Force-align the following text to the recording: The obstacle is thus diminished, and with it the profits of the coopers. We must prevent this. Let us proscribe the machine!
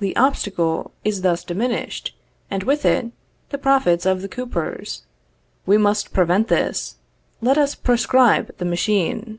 The 0.00 0.14
obstacle 0.16 0.92
is 1.02 1.22
thus 1.22 1.42
diminished, 1.42 2.14
and 2.50 2.62
with 2.62 2.84
it 2.84 3.06
the 3.48 3.56
profits 3.56 4.04
of 4.04 4.20
the 4.20 4.28
coopers. 4.28 5.04
We 5.64 5.78
must 5.78 6.12
prevent 6.12 6.48
this. 6.48 6.96
Let 7.40 7.56
us 7.56 7.74
proscribe 7.74 8.54
the 8.58 8.66
machine! 8.66 9.38